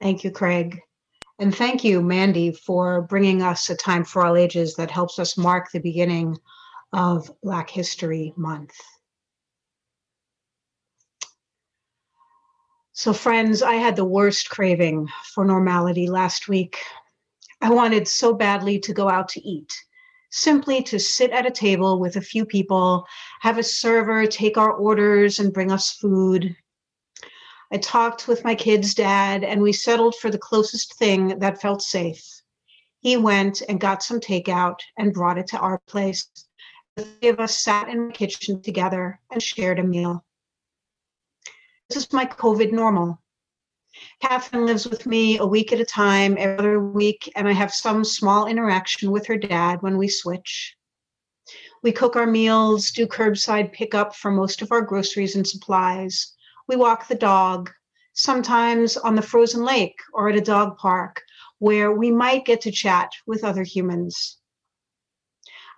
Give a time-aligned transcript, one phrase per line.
[0.00, 0.80] Thank you, Craig.
[1.38, 5.36] And thank you, Mandy, for bringing us a time for all ages that helps us
[5.36, 6.38] mark the beginning
[6.92, 8.74] of Black History Month.
[12.94, 16.78] So, friends, I had the worst craving for normality last week.
[17.60, 19.70] I wanted so badly to go out to eat,
[20.30, 23.06] simply to sit at a table with a few people,
[23.42, 26.56] have a server take our orders and bring us food.
[27.72, 31.82] I talked with my kid's dad, and we settled for the closest thing that felt
[31.82, 32.42] safe.
[33.00, 36.28] He went and got some takeout and brought it to our place.
[36.96, 40.24] The three of us sat in the kitchen together and shared a meal.
[41.88, 43.20] This is my COVID normal.
[44.20, 47.72] Catherine lives with me a week at a time, every other week, and I have
[47.72, 50.76] some small interaction with her dad when we switch.
[51.82, 56.35] We cook our meals, do curbside pickup for most of our groceries and supplies.
[56.68, 57.70] We walk the dog,
[58.12, 61.22] sometimes on the frozen lake or at a dog park
[61.58, 64.38] where we might get to chat with other humans.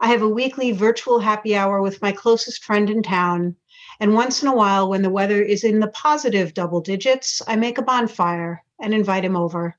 [0.01, 3.57] I have a weekly virtual happy hour with my closest friend in town
[4.01, 7.57] and once in a while, when the weather is in the positive double digits, I
[7.57, 9.77] make a bonfire and invite him over.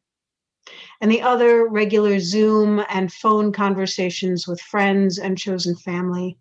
[1.00, 6.38] And the other regular Zoom and phone conversations with friends and chosen family.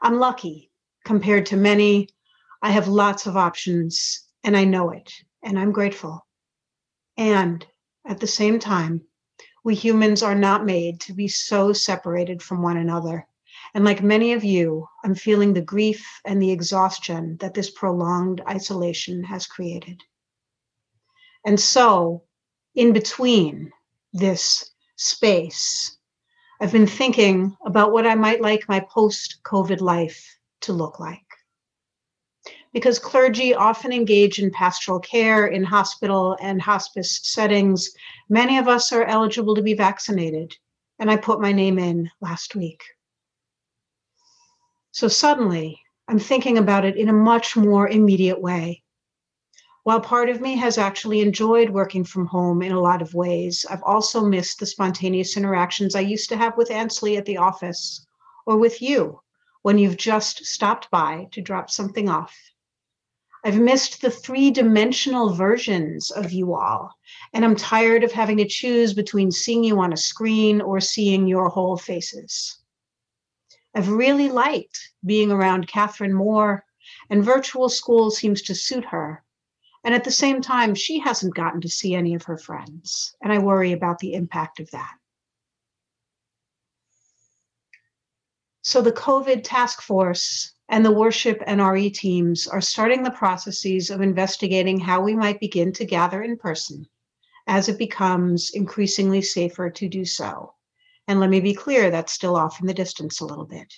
[0.00, 0.70] I'm lucky
[1.04, 2.08] compared to many.
[2.62, 6.24] I have lots of options and I know it, and I'm grateful.
[7.16, 7.66] And
[8.06, 9.02] at the same time,
[9.64, 13.26] we humans are not made to be so separated from one another.
[13.74, 18.42] And like many of you, I'm feeling the grief and the exhaustion that this prolonged
[18.48, 20.00] isolation has created.
[21.44, 22.24] And so,
[22.74, 23.72] in between
[24.12, 25.96] this space,
[26.60, 31.21] I've been thinking about what I might like my post COVID life to look like.
[32.72, 37.90] Because clergy often engage in pastoral care in hospital and hospice settings,
[38.28, 40.54] many of us are eligible to be vaccinated.
[40.98, 42.82] And I put my name in last week.
[44.90, 48.82] So suddenly, I'm thinking about it in a much more immediate way.
[49.84, 53.66] While part of me has actually enjoyed working from home in a lot of ways,
[53.68, 58.06] I've also missed the spontaneous interactions I used to have with Ansley at the office
[58.46, 59.20] or with you
[59.62, 62.51] when you've just stopped by to drop something off.
[63.44, 66.94] I've missed the three dimensional versions of you all,
[67.32, 71.26] and I'm tired of having to choose between seeing you on a screen or seeing
[71.26, 72.58] your whole faces.
[73.74, 76.64] I've really liked being around Catherine more,
[77.10, 79.24] and virtual school seems to suit her.
[79.82, 83.32] And at the same time, she hasn't gotten to see any of her friends, and
[83.32, 84.94] I worry about the impact of that.
[88.62, 93.90] So the COVID task force and the worship and RE teams are starting the processes
[93.90, 96.86] of investigating how we might begin to gather in person
[97.46, 100.54] as it becomes increasingly safer to do so.
[101.08, 103.72] And let me be clear, that's still off in the distance a little bit.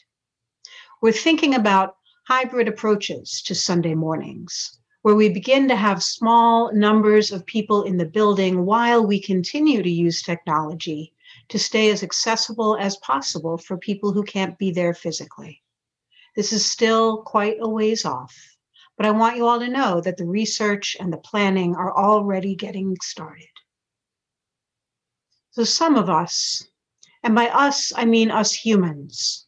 [1.00, 1.96] We're thinking about
[2.28, 7.96] hybrid approaches to Sunday mornings, where we begin to have small numbers of people in
[7.96, 11.12] the building while we continue to use technology
[11.48, 15.63] to stay as accessible as possible for people who can't be there physically.
[16.36, 18.34] This is still quite a ways off,
[18.96, 22.54] but I want you all to know that the research and the planning are already
[22.54, 23.48] getting started.
[25.50, 26.64] So some of us
[27.24, 29.46] and by us, I mean us humans.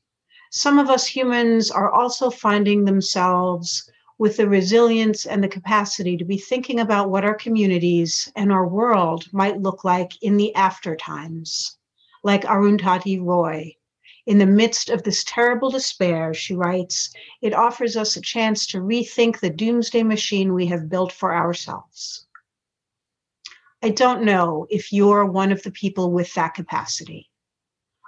[0.50, 6.24] Some of us humans are also finding themselves with the resilience and the capacity to
[6.24, 10.96] be thinking about what our communities and our world might look like in the after
[10.96, 11.76] times.
[12.24, 13.76] Like Arundhati Roy.
[14.26, 18.78] In the midst of this terrible despair, she writes, it offers us a chance to
[18.78, 22.26] rethink the doomsday machine we have built for ourselves.
[23.82, 27.30] I don't know if you're one of the people with that capacity.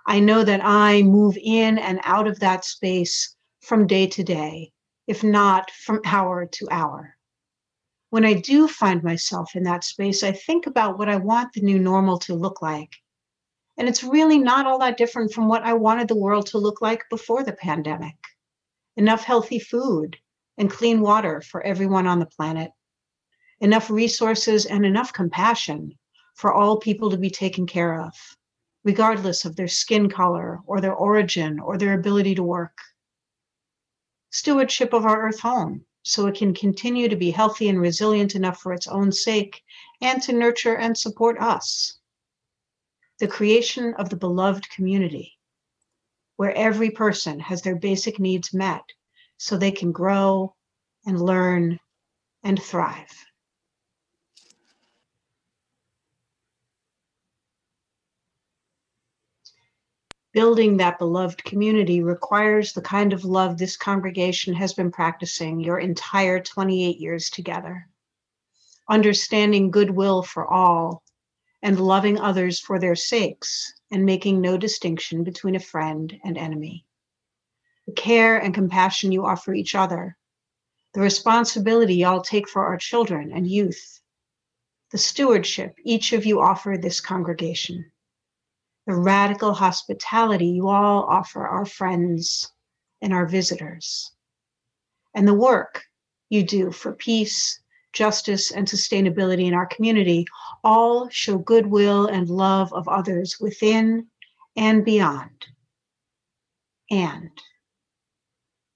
[0.08, 4.72] I know that I move in and out of that space from day to day,
[5.06, 7.16] if not from hour to hour.
[8.10, 11.60] When I do find myself in that space, I think about what I want the
[11.60, 12.90] new normal to look like.
[13.78, 16.82] And it's really not all that different from what I wanted the world to look
[16.82, 18.16] like before the pandemic
[18.96, 20.16] enough healthy food
[20.58, 22.72] and clean water for everyone on the planet,
[23.60, 25.96] enough resources and enough compassion
[26.34, 28.12] for all people to be taken care of
[28.84, 32.78] regardless of their skin color or their origin or their ability to work.
[34.30, 38.60] Stewardship of our earth home so it can continue to be healthy and resilient enough
[38.60, 39.62] for its own sake
[40.00, 41.97] and to nurture and support us
[43.18, 45.32] the creation of the beloved community,
[46.36, 48.84] where every person has their basic needs met
[49.38, 50.54] so they can grow
[51.04, 51.80] and learn
[52.44, 53.10] and thrive.
[60.32, 65.78] Building that beloved community requires the kind of love this congregation has been practicing your
[65.78, 67.88] entire 28 years together.
[68.88, 71.02] Understanding goodwill for all
[71.62, 76.84] and loving others for their sakes and making no distinction between a friend and enemy.
[77.86, 80.16] The care and compassion you offer each other,
[80.94, 84.00] the responsibility y'all take for our children and youth,
[84.90, 87.90] the stewardship each of you offer this congregation
[88.88, 92.50] the radical hospitality you all offer our friends
[93.02, 94.12] and our visitors,
[95.14, 95.84] and the work
[96.30, 97.60] you do for peace,
[97.92, 100.26] justice, and sustainability in our community
[100.62, 104.06] all show goodwill and love of others within
[104.56, 105.46] and beyond.
[106.90, 107.30] And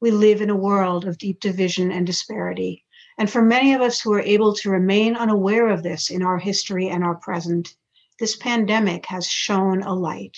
[0.01, 2.85] we live in a world of deep division and disparity.
[3.19, 6.39] And for many of us who are able to remain unaware of this in our
[6.39, 7.75] history and our present,
[8.19, 10.37] this pandemic has shown a light.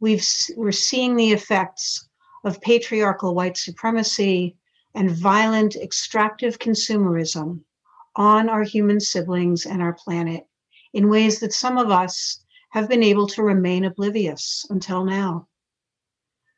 [0.00, 0.26] We've,
[0.56, 2.08] we're seeing the effects
[2.44, 4.56] of patriarchal white supremacy
[4.94, 7.60] and violent extractive consumerism
[8.16, 10.46] on our human siblings and our planet
[10.92, 15.48] in ways that some of us have been able to remain oblivious until now.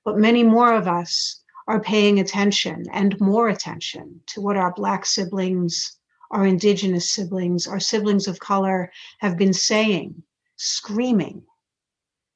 [0.04, 5.06] But many more of us are paying attention and more attention to what our Black
[5.06, 5.98] siblings
[6.34, 8.90] our Indigenous siblings, our siblings of color
[9.20, 10.20] have been saying,
[10.56, 11.44] screaming,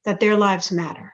[0.05, 1.13] that their lives matter,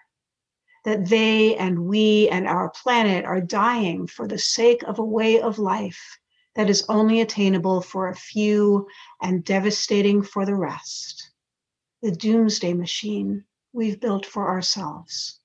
[0.86, 5.42] that they and we and our planet are dying for the sake of a way
[5.42, 6.20] of life
[6.56, 8.88] that is only attainable for a few
[9.22, 11.32] and devastating for the rest.
[12.02, 13.44] The doomsday machine
[13.74, 15.40] we've built for ourselves.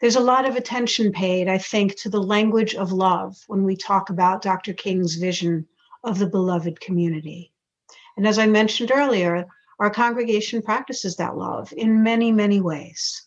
[0.00, 3.76] There's a lot of attention paid, I think, to the language of love when we
[3.76, 4.72] talk about Dr.
[4.72, 5.66] King's vision
[6.04, 7.52] of the beloved community.
[8.16, 9.46] And as I mentioned earlier,
[9.78, 13.26] our congregation practices that love in many, many ways.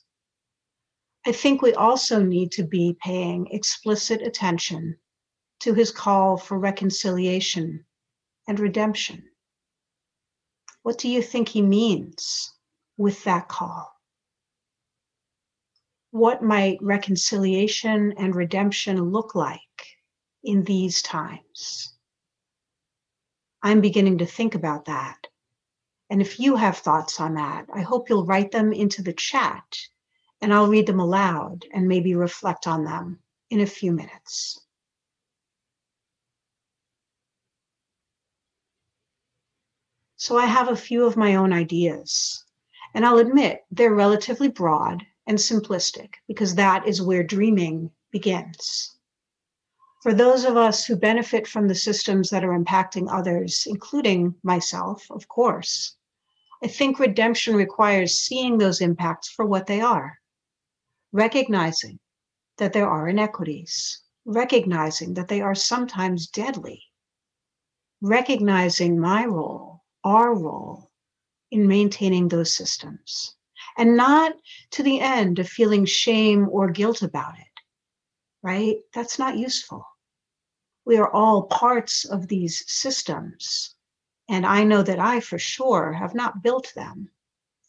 [1.26, 4.98] I think we also need to be paying explicit attention
[5.62, 7.86] to his call for reconciliation
[8.48, 9.24] and redemption.
[10.84, 12.54] What do you think he means
[12.98, 13.98] with that call?
[16.12, 19.60] what might reconciliation and redemption look like
[20.44, 21.94] in these times?
[23.62, 25.28] I'm beginning to think about that.
[26.10, 29.78] And if you have thoughts on that, I hope you'll write them into the chat
[30.42, 33.20] and I'll read them aloud and maybe reflect on them
[33.50, 34.62] in a few minutes.
[40.16, 42.44] So I have a few of my own ideas,
[42.94, 48.96] and I'll admit they're relatively broad and simplistic, because that is where dreaming begins.
[50.02, 55.06] For those of us who benefit from the systems that are impacting others, including myself,
[55.12, 55.97] of course,
[56.64, 60.18] I think redemption requires seeing those impacts for what they are,
[61.12, 62.00] recognizing
[62.58, 66.84] that there are inequities, recognizing that they are sometimes deadly,
[68.02, 70.92] recognizing my role, our role
[71.52, 73.36] in maintaining those systems
[73.78, 74.34] and not
[74.72, 77.62] to the end of feeling shame or guilt about it,
[78.42, 78.78] right?
[78.94, 79.86] That's not useful.
[80.86, 83.76] We are all parts of these systems.
[84.30, 87.10] And I know that I, for sure, have not built them.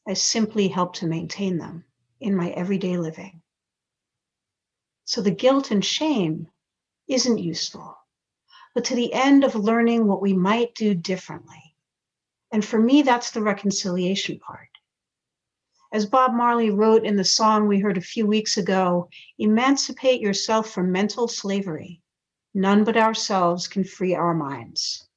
[0.07, 1.85] I simply help to maintain them
[2.21, 3.43] in my everyday living.
[5.05, 6.49] So the guilt and shame
[7.09, 7.97] isn't useful,
[8.75, 11.75] but to the end of learning what we might do differently.
[12.51, 14.69] And for me, that's the reconciliation part.
[15.91, 20.71] As Bob Marley wrote in the song we heard a few weeks ago, emancipate yourself
[20.71, 22.03] from mental slavery.
[22.53, 25.08] None but ourselves can free our minds.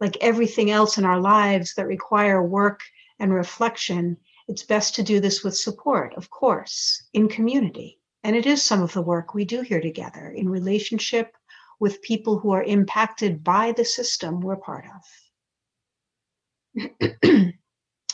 [0.00, 2.82] Like everything else in our lives that require work
[3.18, 7.98] and reflection, it's best to do this with support, of course, in community.
[8.24, 11.36] And it is some of the work we do here together in relationship
[11.80, 15.02] with people who are impacted by the system we're part of.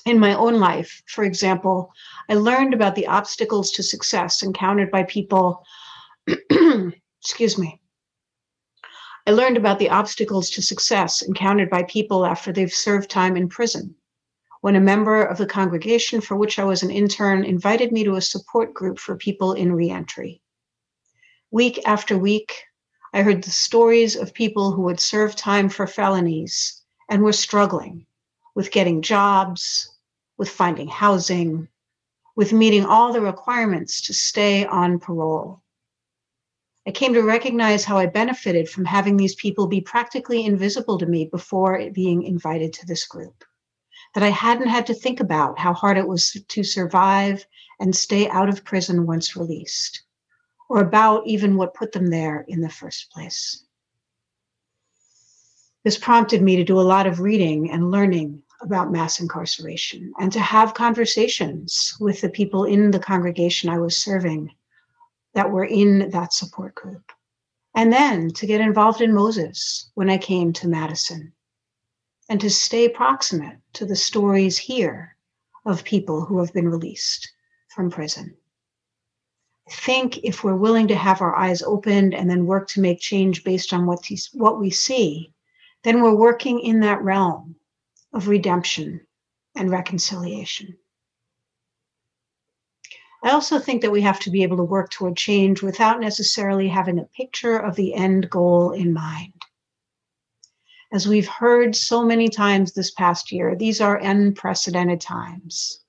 [0.07, 1.93] in my own life, for example,
[2.29, 5.65] I learned about the obstacles to success encountered by people.
[7.21, 7.81] excuse me.
[9.27, 13.49] I learned about the obstacles to success encountered by people after they've served time in
[13.49, 13.95] prison.
[14.61, 18.17] When a member of the congregation for which I was an intern invited me to
[18.17, 20.43] a support group for people in reentry.
[21.51, 22.65] Week after week,
[23.15, 28.07] I heard the stories of people who had served time for felonies and were struggling
[28.55, 29.89] with getting jobs,
[30.37, 31.69] with finding housing,
[32.37, 35.63] with meeting all the requirements to stay on parole.
[36.87, 41.07] I came to recognize how I benefited from having these people be practically invisible to
[41.07, 43.45] me before being invited to this group.
[44.15, 47.45] that I hadn't had to think about how hard it was to survive
[47.81, 50.05] and stay out of prison once released,
[50.69, 53.65] or about even what put them there in the first place.
[55.83, 60.33] This prompted me to do a lot of reading and learning about mass incarceration and
[60.33, 64.51] to have conversations with the people in the congregation I was serving
[65.35, 67.13] that were in that support group.
[67.75, 71.33] And then to get involved in Moses when I came to Madison
[72.29, 75.17] and to stay proximate to the stories here
[75.67, 77.33] of people who have been released
[77.69, 78.37] from prison.
[79.67, 83.01] I think if we're willing to have our eyes opened and then work to make
[83.01, 85.33] change based on what, what we see,
[85.83, 87.57] then we're working in that realm
[88.13, 89.01] of redemption
[89.57, 90.77] and reconciliation.
[93.25, 96.69] I also think that we have to be able to work toward change without necessarily
[96.69, 99.33] having a picture of the end goal in mind.
[100.93, 105.81] As we've heard so many times this past year, these are unprecedented times.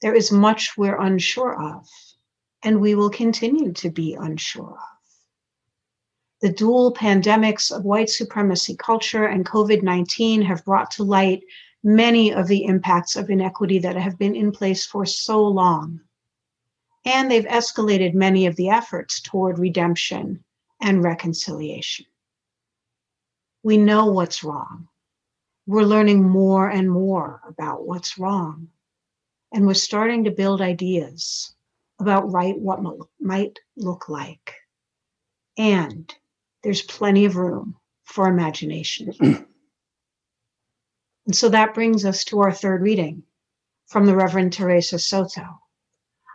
[0.00, 1.86] There is much we're unsure of,
[2.62, 4.98] and we will continue to be unsure of.
[6.40, 11.42] The dual pandemics of white supremacy culture and COVID 19 have brought to light
[11.84, 16.00] many of the impacts of inequity that have been in place for so long.
[17.04, 20.44] And they've escalated many of the efforts toward redemption
[20.80, 22.06] and reconciliation.
[23.62, 24.88] We know what's wrong.
[25.66, 28.68] We're learning more and more about what's wrong.
[29.52, 31.54] And we're starting to build ideas
[32.00, 32.80] about right what
[33.20, 34.54] might look like.
[35.56, 36.12] And
[36.62, 39.12] there's plenty of room for imagination.
[39.20, 39.46] and
[41.30, 43.22] so that brings us to our third reading
[43.86, 45.61] from the Reverend Theresa Soto.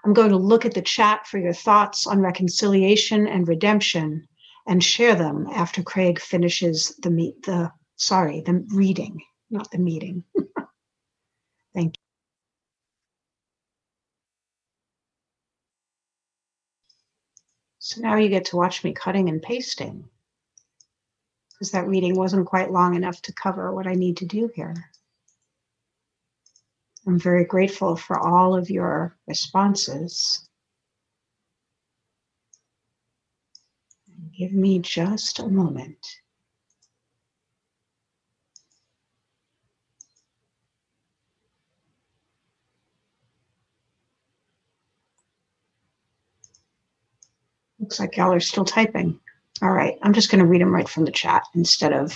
[0.08, 4.26] I'm going to look at the chat for your thoughts on reconciliation and redemption
[4.66, 10.24] and share them after Craig finishes the meet the sorry, the reading, not the meeting.
[11.76, 12.04] Thank you.
[17.80, 20.06] So now you get to watch me cutting and pasting
[21.52, 24.90] because that reading wasn't quite long enough to cover what I need to do here.
[27.08, 30.50] I'm very grateful for all of your responses.
[34.38, 36.06] Give me just a moment.
[47.80, 49.18] Looks like y'all are still typing.
[49.62, 52.14] All right, I'm just going to read them right from the chat instead of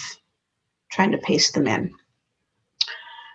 [0.92, 1.94] trying to paste them in.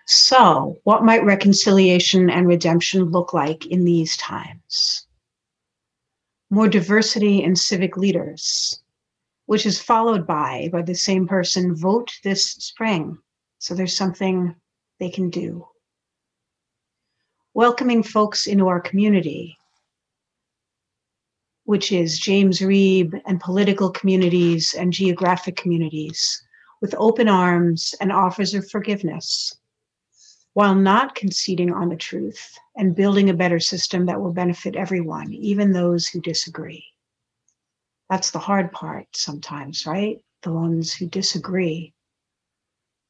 [0.09, 5.05] So, what might reconciliation and redemption look like in these times?
[6.49, 8.81] More diversity in civic leaders,
[9.47, 13.19] which is followed by, by the same person, vote this spring.
[13.59, 14.55] So, there's something
[15.01, 15.67] they can do.
[17.53, 19.59] Welcoming folks into our community,
[21.65, 26.47] which is James Reeb and political communities and geographic communities
[26.81, 29.53] with open arms and offers of forgiveness,
[30.57, 35.31] while not conceding on the truth and building a better system that will benefit everyone,
[35.35, 36.83] even those who disagree.
[38.09, 40.19] That's the hard part sometimes, right?
[40.45, 41.93] The ones who disagree.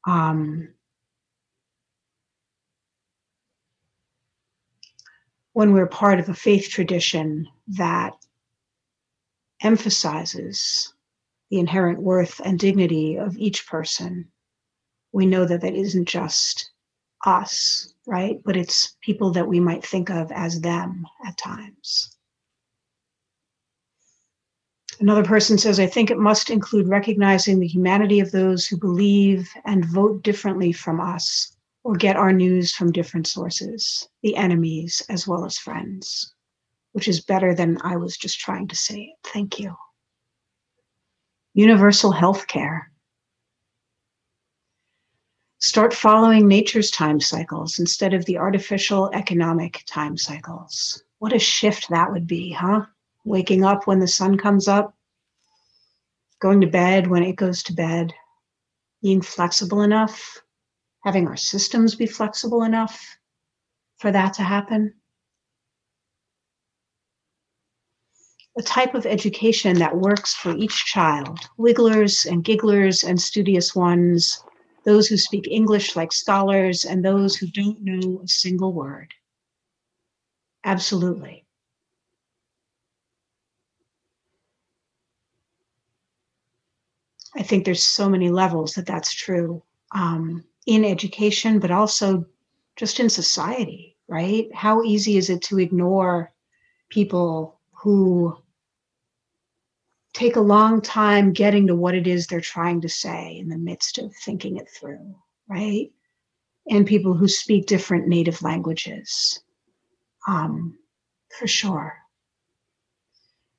[0.05, 0.73] Um,
[5.53, 8.11] when we're part of a faith tradition that
[9.61, 10.93] emphasizes
[11.49, 14.29] the inherent worth and dignity of each person,
[15.13, 16.71] we know that that isn't just
[17.25, 18.39] us, right?
[18.43, 22.15] But it's people that we might think of as them at times.
[24.99, 29.49] Another person says, I think it must include recognizing the humanity of those who believe
[29.65, 35.27] and vote differently from us or get our news from different sources, the enemies as
[35.27, 36.33] well as friends
[36.97, 39.13] which is better than I was just trying to say.
[39.23, 39.75] Thank you.
[41.53, 42.91] Universal health care.
[45.59, 51.03] Start following nature's time cycles instead of the artificial economic time cycles.
[51.17, 52.85] What a shift that would be, huh?
[53.25, 54.95] Waking up when the sun comes up,
[56.39, 58.13] going to bed when it goes to bed,
[59.01, 60.39] being flexible enough,
[61.03, 63.17] having our systems be flexible enough
[63.97, 64.93] for that to happen.
[68.59, 74.43] a type of education that works for each child wigglers and gigglers and studious ones,
[74.87, 79.13] those who speak English like scholars, and those who don't know a single word.
[80.63, 81.47] Absolutely.
[87.35, 89.63] I think there's so many levels that that's true.
[89.93, 92.25] Um, in education, but also
[92.75, 94.53] just in society, right?
[94.53, 96.33] How easy is it to ignore
[96.89, 98.37] people who
[100.17, 103.57] take a long time getting to what it is they're trying to say in the
[103.57, 105.15] midst of thinking it through,
[105.47, 105.91] right?
[106.71, 109.39] And people who speak different native languages,
[110.27, 110.75] um,
[111.37, 111.93] for sure.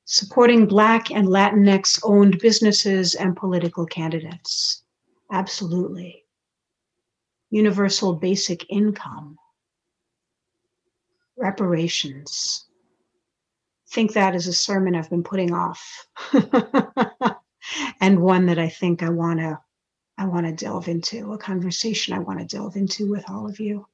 [0.05, 4.83] Supporting Black and Latinx owned businesses and political candidates.
[5.31, 6.25] Absolutely.
[7.51, 9.39] Universal basic income.
[11.37, 12.68] Reparations.
[13.91, 16.07] Think that is a sermon I've been putting off.
[18.01, 19.61] and one that I think I want to
[20.21, 23.61] I want to delve into, a conversation I want to delve into with all of
[23.61, 23.87] you.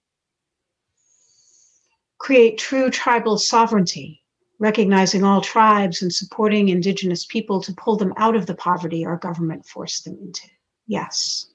[2.18, 4.24] Create true tribal sovereignty
[4.58, 9.16] recognizing all tribes and supporting indigenous people to pull them out of the poverty our
[9.16, 10.48] government forced them into.
[10.86, 11.48] Yes,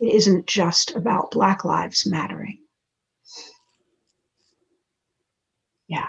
[0.00, 2.58] it isn't just about Black lives mattering.
[5.86, 6.08] Yeah.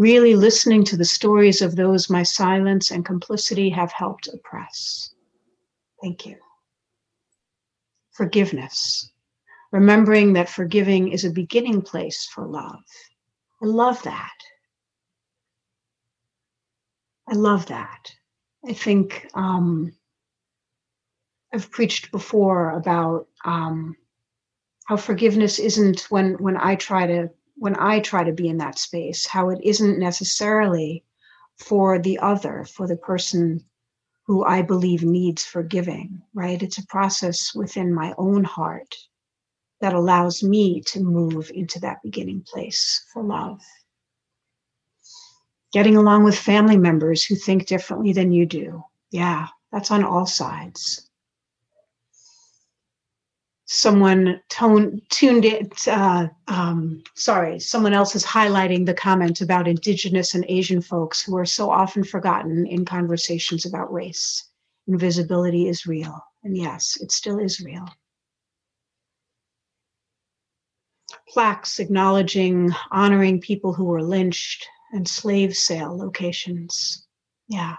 [0.00, 5.10] Really listening to the stories of those my silence and complicity have helped oppress.
[6.00, 6.36] Thank you.
[8.12, 9.10] Forgiveness.
[9.72, 12.82] Remembering that forgiving is a beginning place for love
[13.62, 14.38] I love that.
[17.28, 18.10] I love that.
[18.66, 19.92] I think um,
[21.52, 23.94] I've preached before about um,
[24.86, 27.28] how forgiveness isn't when when I try to
[27.60, 31.04] when I try to be in that space, how it isn't necessarily
[31.58, 33.62] for the other, for the person
[34.26, 36.62] who I believe needs forgiving, right?
[36.62, 38.94] It's a process within my own heart
[39.82, 43.60] that allows me to move into that beginning place for love.
[45.74, 48.82] Getting along with family members who think differently than you do.
[49.10, 51.09] Yeah, that's on all sides.
[53.72, 60.34] Someone tone, tuned it, uh, um, sorry, someone else is highlighting the comment about Indigenous
[60.34, 64.48] and Asian folks who are so often forgotten in conversations about race.
[64.88, 66.20] Invisibility is real.
[66.42, 67.88] And yes, it still is real.
[71.32, 77.06] plaques acknowledging, honoring people who were lynched and slave sale locations.
[77.48, 77.76] Yeah.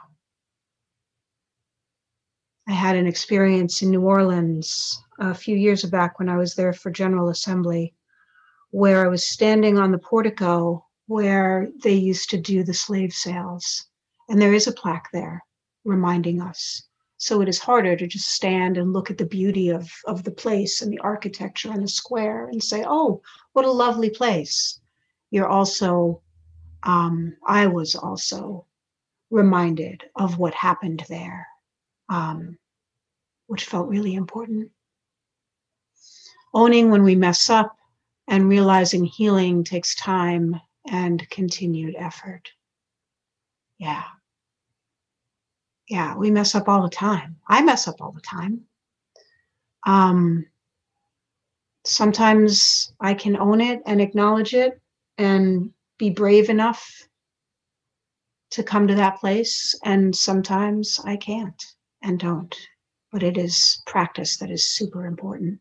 [2.71, 6.73] I had an experience in New Orleans a few years back when I was there
[6.73, 7.93] for General Assembly,
[8.69, 13.87] where I was standing on the portico where they used to do the slave sales.
[14.29, 15.43] And there is a plaque there
[15.83, 16.83] reminding us
[17.21, 20.31] so it is harder to just stand and look at the beauty of, of the
[20.31, 23.21] place and the architecture and the square and say, oh,
[23.53, 24.79] what a lovely place.
[25.29, 26.23] You're also,
[26.81, 28.65] um, I was also
[29.29, 31.45] reminded of what happened there,
[32.09, 32.57] um,
[33.51, 34.71] which felt really important.
[36.53, 37.77] Owning when we mess up
[38.27, 40.59] and realizing healing takes time
[40.89, 42.49] and continued effort.
[43.77, 44.03] Yeah
[45.91, 47.35] yeah, we mess up all the time.
[47.49, 48.61] I mess up all the time.
[49.85, 50.45] Um,
[51.83, 54.79] sometimes I can own it and acknowledge it
[55.17, 57.05] and be brave enough
[58.51, 59.77] to come to that place.
[59.83, 61.61] And sometimes I can't
[62.01, 62.55] and don't.
[63.11, 65.59] But it is practice that is super important.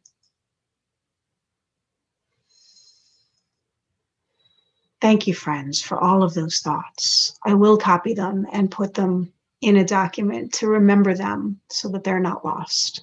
[5.01, 7.39] Thank you, friends, for all of those thoughts.
[7.45, 9.33] I will copy them and put them
[9.63, 13.03] in a document to remember them so that they're not lost.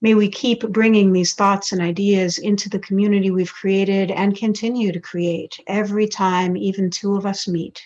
[0.00, 4.92] May we keep bringing these thoughts and ideas into the community we've created and continue
[4.92, 7.80] to create every time even two of us meet.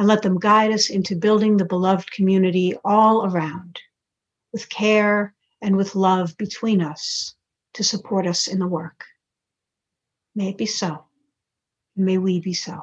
[0.00, 3.78] And let them guide us into building the beloved community all around
[4.50, 7.34] with care and with love between us
[7.74, 9.04] to support us in the work.
[10.34, 11.04] May it be so.
[11.96, 12.82] May we be so.